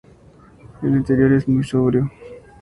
El 0.81 0.95
interior 0.95 1.31
es 1.31 1.47
muy 1.47 1.63
sobrio. 1.63 2.09